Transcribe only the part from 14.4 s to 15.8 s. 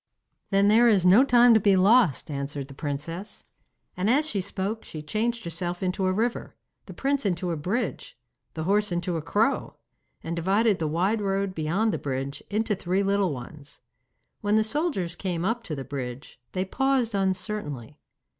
When the soldiers came up to